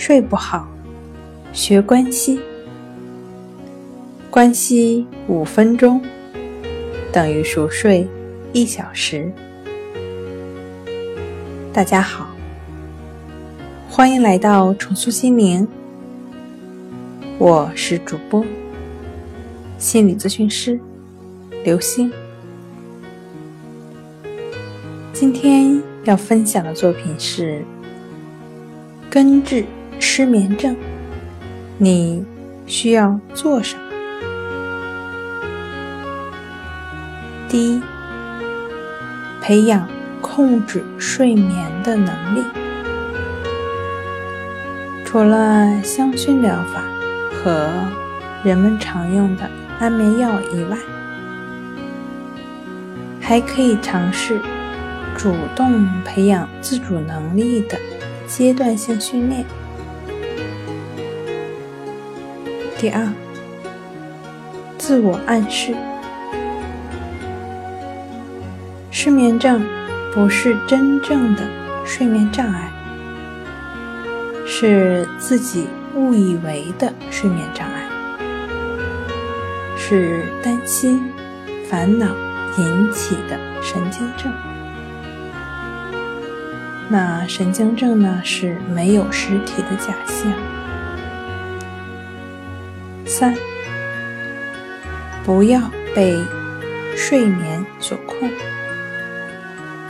[0.00, 0.68] 睡不好，
[1.52, 2.38] 学关息。
[4.30, 6.00] 关息五分钟
[7.12, 8.06] 等于熟睡
[8.52, 9.28] 一小时。
[11.72, 12.28] 大家好，
[13.90, 15.66] 欢迎来到重塑心灵，
[17.36, 18.44] 我是主播
[19.78, 20.78] 心理咨询师
[21.64, 22.08] 刘星。
[25.12, 27.64] 今天要分享的作品是
[29.10, 29.64] 根治。
[30.00, 30.76] 失眠症，
[31.76, 32.24] 你
[32.66, 33.82] 需要做什么？
[37.48, 37.82] 第一，
[39.40, 39.88] 培养
[40.20, 42.44] 控制睡眠的能力。
[45.04, 46.82] 除了香薰疗法
[47.32, 47.70] 和
[48.44, 50.76] 人们常用的安眠药以外，
[53.20, 54.40] 还可以尝试
[55.16, 57.78] 主动培养自主能力的
[58.26, 59.46] 阶段性训练。
[62.78, 63.12] 第二，
[64.78, 65.74] 自我暗示。
[68.92, 69.66] 失眠症
[70.14, 71.42] 不是真正的
[71.84, 72.70] 睡眠障碍，
[74.46, 75.66] 是自己
[75.96, 77.82] 误以为的睡眠障碍，
[79.76, 81.12] 是担心、
[81.68, 82.06] 烦恼
[82.58, 84.32] 引起的神经症。
[86.88, 90.32] 那神经症呢，是没有实体的假象。
[93.08, 93.34] 三，
[95.24, 96.22] 不要被
[96.94, 98.30] 睡眠所困，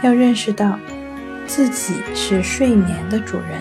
[0.02, 0.78] 要认识到
[1.44, 3.61] 自己是睡眠的主人，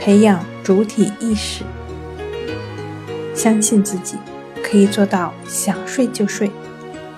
[0.00, 1.64] 培养主体意识，
[3.34, 4.16] 相信自己
[4.62, 6.48] 可以做到想睡就睡，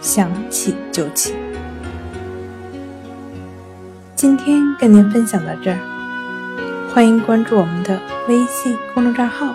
[0.00, 1.34] 想起就起。
[4.16, 5.78] 今天跟您分享到这儿，
[6.92, 9.54] 欢迎关注我们的微信公众账号。